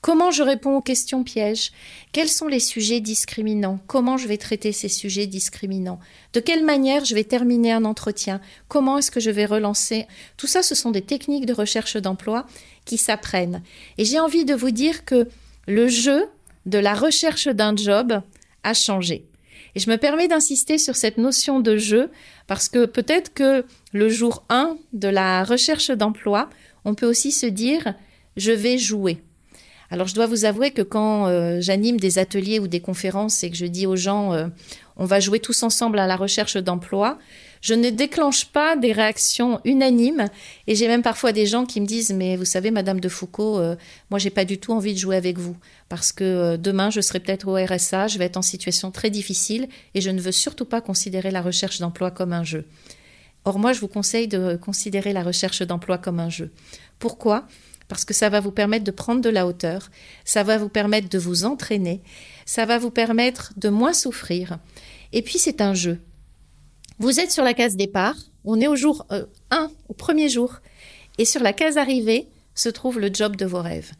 Comment 0.00 0.30
je 0.30 0.42
réponds 0.42 0.76
aux 0.76 0.80
questions 0.80 1.24
pièges? 1.24 1.72
Quels 2.12 2.30
sont 2.30 2.48
les 2.48 2.58
sujets 2.58 3.00
discriminants? 3.00 3.80
Comment 3.86 4.16
je 4.16 4.28
vais 4.28 4.38
traiter 4.38 4.72
ces 4.72 4.88
sujets 4.88 5.26
discriminants? 5.26 6.00
De 6.32 6.40
quelle 6.40 6.64
manière 6.64 7.04
je 7.04 7.14
vais 7.14 7.24
terminer 7.24 7.72
un 7.72 7.84
entretien? 7.84 8.40
Comment 8.68 8.96
est-ce 8.96 9.10
que 9.10 9.20
je 9.20 9.30
vais 9.30 9.44
relancer? 9.44 10.06
Tout 10.38 10.46
ça, 10.46 10.62
ce 10.62 10.74
sont 10.74 10.90
des 10.90 11.02
techniques 11.02 11.44
de 11.44 11.52
recherche 11.52 11.98
d'emploi 11.98 12.46
qui 12.86 12.96
s'apprennent. 12.96 13.62
Et 13.98 14.06
j'ai 14.06 14.18
envie 14.18 14.46
de 14.46 14.54
vous 14.54 14.70
dire 14.70 15.04
que 15.04 15.28
le 15.68 15.88
jeu 15.88 16.24
de 16.64 16.78
la 16.78 16.94
recherche 16.94 17.48
d'un 17.48 17.76
job 17.76 18.22
a 18.62 18.72
changé. 18.72 19.26
Et 19.74 19.80
je 19.80 19.90
me 19.90 19.98
permets 19.98 20.28
d'insister 20.28 20.78
sur 20.78 20.96
cette 20.96 21.18
notion 21.18 21.60
de 21.60 21.76
jeu 21.76 22.10
parce 22.46 22.70
que 22.70 22.86
peut-être 22.86 23.34
que 23.34 23.66
le 23.92 24.08
jour 24.08 24.44
1 24.48 24.78
de 24.94 25.08
la 25.08 25.44
recherche 25.44 25.90
d'emploi, 25.90 26.48
on 26.86 26.94
peut 26.94 27.06
aussi 27.06 27.32
se 27.32 27.46
dire 27.46 27.94
je 28.38 28.52
vais 28.52 28.78
jouer. 28.78 29.22
Alors 29.92 30.06
je 30.06 30.14
dois 30.14 30.26
vous 30.26 30.44
avouer 30.44 30.70
que 30.70 30.82
quand 30.82 31.26
euh, 31.26 31.60
j'anime 31.60 31.98
des 31.98 32.18
ateliers 32.18 32.60
ou 32.60 32.68
des 32.68 32.80
conférences 32.80 33.42
et 33.42 33.50
que 33.50 33.56
je 33.56 33.66
dis 33.66 33.86
aux 33.86 33.96
gens 33.96 34.32
euh, 34.32 34.46
on 34.96 35.04
va 35.04 35.18
jouer 35.18 35.40
tous 35.40 35.64
ensemble 35.64 35.98
à 35.98 36.06
la 36.06 36.14
recherche 36.14 36.56
d'emploi, 36.56 37.18
je 37.60 37.74
ne 37.74 37.90
déclenche 37.90 38.46
pas 38.46 38.76
des 38.76 38.92
réactions 38.92 39.60
unanimes 39.64 40.26
et 40.68 40.76
j'ai 40.76 40.86
même 40.86 41.02
parfois 41.02 41.32
des 41.32 41.44
gens 41.44 41.66
qui 41.66 41.80
me 41.80 41.86
disent 41.86 42.12
mais 42.12 42.36
vous 42.36 42.44
savez 42.44 42.70
madame 42.70 43.00
de 43.00 43.08
Foucault 43.08 43.58
euh, 43.58 43.74
moi 44.10 44.20
j'ai 44.20 44.30
pas 44.30 44.44
du 44.44 44.58
tout 44.58 44.72
envie 44.72 44.94
de 44.94 44.98
jouer 44.98 45.16
avec 45.16 45.38
vous 45.38 45.56
parce 45.88 46.12
que 46.12 46.56
demain 46.56 46.90
je 46.90 47.00
serai 47.00 47.18
peut-être 47.18 47.48
au 47.48 47.54
RSA, 47.56 48.06
je 48.06 48.18
vais 48.18 48.26
être 48.26 48.36
en 48.36 48.42
situation 48.42 48.92
très 48.92 49.10
difficile 49.10 49.68
et 49.94 50.00
je 50.00 50.10
ne 50.10 50.20
veux 50.20 50.32
surtout 50.32 50.66
pas 50.66 50.80
considérer 50.80 51.32
la 51.32 51.42
recherche 51.42 51.80
d'emploi 51.80 52.12
comme 52.12 52.32
un 52.32 52.44
jeu. 52.44 52.64
Or 53.44 53.58
moi 53.58 53.72
je 53.72 53.80
vous 53.80 53.88
conseille 53.88 54.28
de 54.28 54.54
considérer 54.54 55.12
la 55.12 55.24
recherche 55.24 55.62
d'emploi 55.62 55.98
comme 55.98 56.20
un 56.20 56.30
jeu. 56.30 56.52
Pourquoi? 57.00 57.48
Parce 57.90 58.04
que 58.04 58.14
ça 58.14 58.28
va 58.28 58.40
vous 58.40 58.52
permettre 58.52 58.84
de 58.84 58.92
prendre 58.92 59.20
de 59.20 59.28
la 59.28 59.46
hauteur, 59.46 59.90
ça 60.24 60.44
va 60.44 60.56
vous 60.56 60.68
permettre 60.68 61.08
de 61.08 61.18
vous 61.18 61.44
entraîner, 61.44 62.00
ça 62.46 62.64
va 62.64 62.78
vous 62.78 62.92
permettre 62.92 63.52
de 63.56 63.68
moins 63.68 63.92
souffrir. 63.92 64.58
Et 65.12 65.22
puis 65.22 65.38
c'est 65.38 65.60
un 65.60 65.74
jeu. 65.74 66.00
Vous 67.00 67.18
êtes 67.18 67.32
sur 67.32 67.42
la 67.42 67.52
case 67.52 67.76
départ, 67.76 68.14
on 68.44 68.60
est 68.60 68.68
au 68.68 68.76
jour 68.76 69.06
1, 69.10 69.16
euh, 69.16 69.68
au 69.88 69.92
premier 69.92 70.28
jour, 70.28 70.60
et 71.18 71.24
sur 71.24 71.42
la 71.42 71.52
case 71.52 71.76
arrivée 71.78 72.28
se 72.54 72.68
trouve 72.68 73.00
le 73.00 73.10
job 73.12 73.34
de 73.34 73.44
vos 73.44 73.60
rêves. 73.60 73.90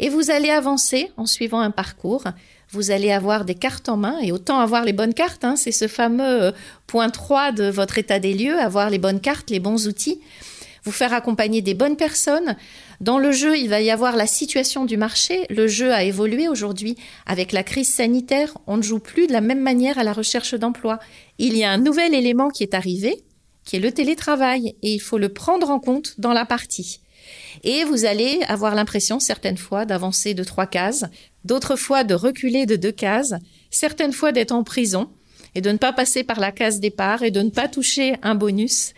Et 0.00 0.08
vous 0.08 0.30
allez 0.30 0.50
avancer 0.50 1.10
en 1.16 1.26
suivant 1.26 1.60
un 1.60 1.70
parcours, 1.70 2.24
vous 2.70 2.90
allez 2.90 3.12
avoir 3.12 3.44
des 3.44 3.54
cartes 3.54 3.88
en 3.88 3.96
main, 3.96 4.18
et 4.20 4.32
autant 4.32 4.58
avoir 4.58 4.84
les 4.84 4.92
bonnes 4.92 5.14
cartes, 5.14 5.44
hein, 5.44 5.54
c'est 5.54 5.72
ce 5.72 5.86
fameux 5.86 6.42
euh, 6.42 6.52
point 6.88 7.10
3 7.10 7.52
de 7.52 7.70
votre 7.70 7.96
état 7.96 8.18
des 8.18 8.34
lieux, 8.34 8.58
avoir 8.58 8.90
les 8.90 8.98
bonnes 8.98 9.20
cartes, 9.20 9.50
les 9.50 9.60
bons 9.60 9.86
outils 9.86 10.20
vous 10.86 10.92
faire 10.92 11.12
accompagner 11.12 11.60
des 11.60 11.74
bonnes 11.74 11.96
personnes. 11.96 12.56
Dans 13.00 13.18
le 13.18 13.30
jeu, 13.32 13.58
il 13.58 13.68
va 13.68 13.80
y 13.80 13.90
avoir 13.90 14.16
la 14.16 14.26
situation 14.26 14.84
du 14.84 14.96
marché. 14.96 15.46
Le 15.50 15.66
jeu 15.66 15.92
a 15.92 16.04
évolué 16.04 16.48
aujourd'hui 16.48 16.96
avec 17.26 17.52
la 17.52 17.62
crise 17.62 17.92
sanitaire. 17.92 18.56
On 18.66 18.78
ne 18.78 18.82
joue 18.82 18.98
plus 18.98 19.26
de 19.26 19.32
la 19.32 19.40
même 19.40 19.60
manière 19.60 19.98
à 19.98 20.04
la 20.04 20.12
recherche 20.12 20.54
d'emploi. 20.54 20.98
Il 21.38 21.56
y 21.56 21.64
a 21.64 21.70
un 21.70 21.78
nouvel 21.78 22.14
élément 22.14 22.48
qui 22.48 22.62
est 22.62 22.74
arrivé, 22.74 23.22
qui 23.64 23.76
est 23.76 23.80
le 23.80 23.92
télétravail, 23.92 24.74
et 24.82 24.94
il 24.94 25.00
faut 25.00 25.18
le 25.18 25.28
prendre 25.28 25.70
en 25.70 25.78
compte 25.78 26.18
dans 26.18 26.32
la 26.32 26.46
partie. 26.46 27.00
Et 27.64 27.84
vous 27.84 28.04
allez 28.04 28.40
avoir 28.48 28.74
l'impression 28.74 29.20
certaines 29.20 29.56
fois 29.56 29.84
d'avancer 29.84 30.34
de 30.34 30.44
trois 30.44 30.66
cases, 30.66 31.04
d'autres 31.44 31.76
fois 31.76 32.04
de 32.04 32.14
reculer 32.14 32.66
de 32.66 32.76
deux 32.76 32.92
cases, 32.92 33.34
certaines 33.70 34.12
fois 34.12 34.32
d'être 34.32 34.52
en 34.52 34.64
prison 34.64 35.10
et 35.54 35.60
de 35.60 35.70
ne 35.70 35.78
pas 35.78 35.92
passer 35.92 36.22
par 36.22 36.38
la 36.38 36.52
case 36.52 36.80
départ 36.80 37.22
et 37.22 37.30
de 37.30 37.40
ne 37.42 37.50
pas 37.50 37.68
toucher 37.68 38.16
un 38.22 38.34
bonus. 38.34 38.92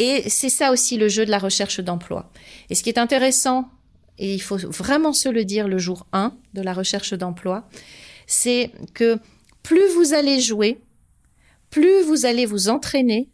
Et 0.00 0.30
c'est 0.30 0.48
ça 0.48 0.72
aussi 0.72 0.96
le 0.96 1.08
jeu 1.08 1.26
de 1.26 1.30
la 1.30 1.38
recherche 1.38 1.78
d'emploi. 1.78 2.30
Et 2.70 2.74
ce 2.74 2.82
qui 2.82 2.88
est 2.88 2.96
intéressant, 2.96 3.68
et 4.16 4.32
il 4.32 4.40
faut 4.40 4.56
vraiment 4.56 5.12
se 5.12 5.28
le 5.28 5.44
dire 5.44 5.68
le 5.68 5.76
jour 5.76 6.06
1 6.14 6.32
de 6.54 6.62
la 6.62 6.72
recherche 6.72 7.12
d'emploi, 7.12 7.68
c'est 8.26 8.70
que 8.94 9.18
plus 9.62 9.86
vous 9.94 10.14
allez 10.14 10.40
jouer, 10.40 10.80
plus 11.68 12.00
vous 12.02 12.24
allez 12.24 12.46
vous 12.46 12.70
entraîner 12.70 13.28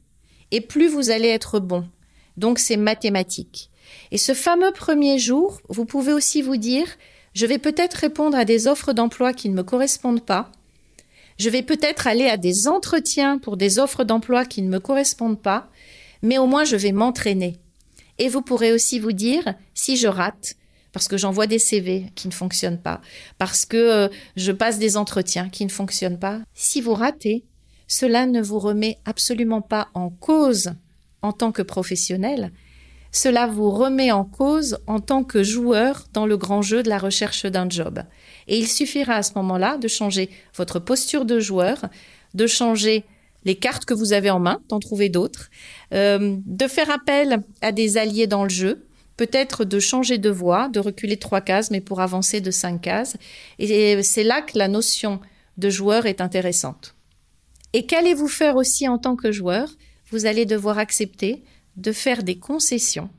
et 0.51 0.61
plus 0.61 0.89
vous 0.89 1.11
allez 1.11 1.29
être 1.29 1.61
bon. 1.61 1.89
Donc 2.37 2.59
c'est 2.59 2.77
mathématique. 2.77 3.71
Et 4.11 4.19
ce 4.19 4.35
fameux 4.35 4.73
premier 4.73 5.21
jour, 5.21 5.61
vous 5.69 5.85
pouvez 5.85 6.13
aussi 6.13 6.43
vous 6.43 6.57
dire, 6.57 6.89
je 7.33 7.47
vais 7.47 7.59
peut-être 7.59 7.95
répondre 7.95 8.37
à 8.37 8.45
des 8.45 8.67
offres 8.67 8.93
d'emploi 8.93 9.33
qui 9.33 9.51
ne 9.51 9.55
me 9.55 9.63
correspondent 9.63 10.27
pas. 10.27 10.51
Je 11.39 11.49
vais 11.49 11.63
peut-être 11.63 12.09
aller 12.09 12.27
à 12.27 12.37
des 12.37 12.67
entretiens 12.67 13.39
pour 13.39 13.57
des 13.57 13.79
offres 13.79 14.03
d'emploi 14.03 14.45
qui 14.45 14.63
ne 14.63 14.69
me 14.69 14.81
correspondent 14.81 15.41
pas 15.41 15.71
mais 16.27 16.39
au 16.39 16.47
moins 16.47 16.65
je 16.65 16.77
vais 16.77 16.93
m'entraîner. 16.93 17.57
Et 18.19 18.29
vous 18.29 18.43
pourrez 18.43 18.73
aussi 18.73 18.99
vous 18.99 19.13
dire, 19.13 19.55
si 19.75 19.97
je 19.97 20.09
rate, 20.09 20.57
parce 20.93 21.09
que 21.09 21.17
j'envoie 21.17 21.47
des 21.47 21.59
CV 21.59 22.07
qui 22.15 22.27
ne 22.27 22.33
fonctionnent 22.33 22.81
pas, 22.81 23.01
parce 23.39 23.65
que 23.65 23.77
euh, 23.77 24.09
je 24.37 24.53
passe 24.53 24.79
des 24.79 24.97
entretiens 24.97 25.49
qui 25.49 25.65
ne 25.65 25.71
fonctionnent 25.71 26.19
pas, 26.19 26.41
si 26.55 26.81
vous 26.81 26.95
ratez, 26.95 27.45
cela 27.87 28.27
ne 28.27 28.43
vous 28.43 28.59
remet 28.59 28.99
absolument 29.05 29.61
pas 29.61 29.89
en 29.95 30.11
cause 30.11 30.73
en 31.23 31.33
tant 31.33 31.53
que 31.53 31.63
professionnel, 31.63 32.51
cela 33.13 33.47
vous 33.47 33.71
remet 33.71 34.11
en 34.11 34.25
cause 34.25 34.79
en 34.87 35.01
tant 35.01 35.23
que 35.23 35.43
joueur 35.43 36.07
dans 36.13 36.27
le 36.27 36.37
grand 36.37 36.61
jeu 36.61 36.83
de 36.83 36.89
la 36.89 36.99
recherche 36.99 37.47
d'un 37.47 37.69
job. 37.69 38.03
Et 38.49 38.59
il 38.59 38.67
suffira 38.67 39.15
à 39.15 39.23
ce 39.23 39.33
moment-là 39.37 39.79
de 39.79 39.89
changer 39.89 40.29
votre 40.55 40.81
posture 40.81 41.25
de 41.25 41.39
joueur, 41.41 41.87
de 42.35 42.47
changer 42.47 43.05
les 43.47 43.55
cartes 43.55 43.85
que 43.85 43.95
vous 43.95 44.13
avez 44.13 44.29
en 44.29 44.41
main, 44.41 44.61
d'en 44.69 44.81
trouver 44.81 45.09
d'autres, 45.09 45.51
euh, 45.95 46.37
de 46.45 46.67
faire 46.67 46.91
appel 46.91 47.43
à 47.63 47.73
des 47.73 47.97
alliés 47.97 48.27
dans 48.27 48.43
le 48.43 48.51
jeu, 48.51 48.87
peut-être 49.17 49.65
de 49.65 49.79
changer 49.79 50.19
de 50.19 50.29
voie, 50.29 50.69
de 50.69 50.81
reculer 50.81 51.17
trois 51.17 51.41
cases, 51.41 51.71
mais 51.71 51.81
pour 51.81 52.01
avancer 52.01 52.41
de 52.41 52.51
cinq 52.51 52.83
cases. 52.83 53.17
Et 53.59 54.03
c'est 54.03 54.25
là 54.25 54.43
que 54.43 54.59
la 54.59 54.69
notion 54.69 55.21
de 55.57 55.71
joueur 55.71 56.07
est 56.07 56.21
intéressante. 56.21 56.97
Et 57.73 57.87
qu'allez-vous 57.87 58.29
faire 58.29 58.57
aussi 58.57 58.89
en 58.89 58.99
tant 58.99 59.17
que 59.17 59.33
joueur? 59.33 59.69
Vous 60.11 60.27
allez 60.27 60.45
devoir 60.45 60.79
accepter 60.79 61.45
de 61.77 61.93
faire 61.93 62.25
des 62.25 62.39
concessions, 62.39 63.11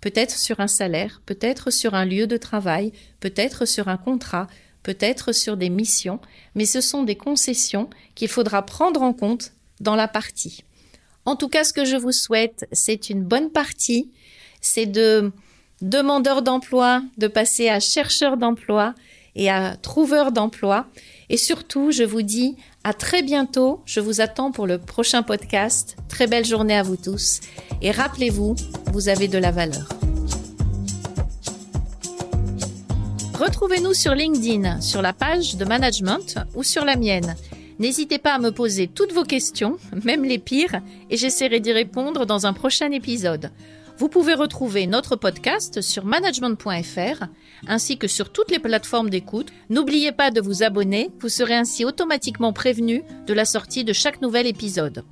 peut-être 0.00 0.38
sur 0.38 0.60
un 0.60 0.68
salaire, 0.68 1.22
peut-être 1.26 1.70
sur 1.70 1.94
un 1.94 2.04
lieu 2.04 2.26
de 2.26 2.36
travail, 2.36 2.92
peut-être 3.20 3.64
sur 3.64 3.88
un 3.88 3.96
contrat, 3.96 4.46
peut-être 4.82 5.32
sur 5.32 5.56
des 5.56 5.70
missions, 5.70 6.20
mais 6.54 6.66
ce 6.66 6.80
sont 6.80 7.02
des 7.02 7.16
concessions 7.16 7.90
qu'il 8.14 8.28
faudra 8.28 8.64
prendre 8.64 9.02
en 9.02 9.12
compte 9.12 9.52
dans 9.80 9.96
la 9.96 10.08
partie. 10.08 10.64
En 11.24 11.36
tout 11.36 11.48
cas, 11.48 11.64
ce 11.64 11.72
que 11.72 11.84
je 11.84 11.96
vous 11.96 12.12
souhaite, 12.12 12.68
c'est 12.72 13.10
une 13.10 13.22
bonne 13.22 13.50
partie. 13.50 14.10
C'est 14.60 14.86
de 14.86 15.32
demandeur 15.82 16.42
d'emploi, 16.42 17.02
de 17.18 17.26
passer 17.26 17.68
à 17.68 17.80
chercheur 17.80 18.36
d'emploi 18.36 18.94
et 19.34 19.50
à 19.50 19.76
trouveur 19.76 20.32
d'emploi. 20.32 20.86
Et 21.28 21.36
surtout, 21.36 21.90
je 21.90 22.04
vous 22.04 22.22
dis 22.22 22.56
à 22.84 22.94
très 22.94 23.22
bientôt. 23.22 23.82
Je 23.84 24.00
vous 24.00 24.20
attends 24.20 24.52
pour 24.52 24.66
le 24.66 24.78
prochain 24.78 25.22
podcast. 25.22 25.96
Très 26.08 26.26
belle 26.26 26.44
journée 26.44 26.76
à 26.76 26.82
vous 26.82 26.96
tous. 26.96 27.40
Et 27.82 27.90
rappelez-vous, 27.90 28.54
vous 28.92 29.08
avez 29.08 29.28
de 29.28 29.38
la 29.38 29.50
valeur. 29.50 29.88
Retrouvez-nous 33.34 33.92
sur 33.92 34.14
LinkedIn, 34.14 34.80
sur 34.80 35.02
la 35.02 35.12
page 35.12 35.56
de 35.56 35.64
management 35.66 36.38
ou 36.54 36.62
sur 36.62 36.86
la 36.86 36.96
mienne. 36.96 37.36
N'hésitez 37.78 38.18
pas 38.18 38.34
à 38.34 38.38
me 38.38 38.52
poser 38.52 38.88
toutes 38.88 39.12
vos 39.12 39.24
questions, 39.24 39.76
même 40.04 40.24
les 40.24 40.38
pires, 40.38 40.80
et 41.10 41.16
j'essaierai 41.16 41.60
d'y 41.60 41.72
répondre 41.72 42.26
dans 42.26 42.46
un 42.46 42.52
prochain 42.52 42.90
épisode. 42.90 43.50
Vous 43.98 44.08
pouvez 44.08 44.34
retrouver 44.34 44.86
notre 44.86 45.16
podcast 45.16 45.80
sur 45.80 46.04
management.fr 46.04 47.24
ainsi 47.66 47.96
que 47.96 48.08
sur 48.08 48.30
toutes 48.30 48.50
les 48.50 48.58
plateformes 48.58 49.08
d'écoute. 49.08 49.52
N'oubliez 49.70 50.12
pas 50.12 50.30
de 50.30 50.40
vous 50.40 50.62
abonner, 50.62 51.10
vous 51.20 51.30
serez 51.30 51.54
ainsi 51.54 51.84
automatiquement 51.84 52.52
prévenu 52.52 53.02
de 53.26 53.32
la 53.32 53.46
sortie 53.46 53.84
de 53.84 53.94
chaque 53.94 54.20
nouvel 54.20 54.46
épisode. 54.46 55.04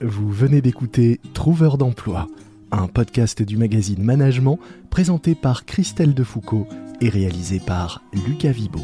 Vous 0.00 0.30
venez 0.30 0.60
d'écouter 0.60 1.20
Trouveur 1.32 1.78
d'emploi, 1.78 2.26
un 2.72 2.88
podcast 2.88 3.42
du 3.42 3.56
magazine 3.56 4.02
Management 4.02 4.58
présenté 4.90 5.36
par 5.36 5.64
Christelle 5.64 6.14
Defoucault 6.14 6.66
et 7.00 7.08
réalisé 7.08 7.60
par 7.60 8.02
Lucas 8.26 8.50
Vibo. 8.50 8.80